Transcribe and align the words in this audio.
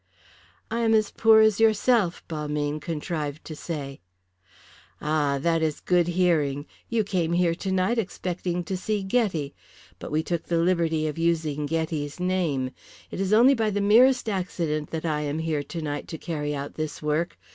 "I 0.71 0.79
am 0.79 0.95
as 0.95 1.11
poor 1.11 1.41
as 1.41 1.59
yourself," 1.59 2.27
Balmayne 2.27 2.79
contrived 2.79 3.45
to 3.45 3.55
say. 3.55 3.99
"Ah! 4.99 5.37
That 5.39 5.61
is 5.61 5.79
good 5.79 6.07
hearing. 6.07 6.65
You 6.89 7.03
came 7.03 7.33
here 7.33 7.53
tonight 7.53 7.99
expecting 7.99 8.63
to 8.63 8.75
see 8.75 9.03
Ghetti. 9.03 9.53
But 9.99 10.09
we 10.11 10.23
took 10.23 10.45
the 10.47 10.57
liberty 10.57 11.05
of 11.07 11.19
using 11.19 11.67
Ghetti's 11.67 12.19
name. 12.19 12.71
It 13.11 13.21
is 13.21 13.31
only 13.31 13.53
by 13.53 13.69
the 13.69 13.79
merest 13.79 14.27
accident 14.27 14.89
that 14.89 15.05
I 15.05 15.21
am 15.21 15.37
here 15.37 15.61
tonight 15.61 16.07
to 16.07 16.17
carry 16.17 16.55
out 16.55 16.73
this 16.73 17.03
work. 17.03 17.37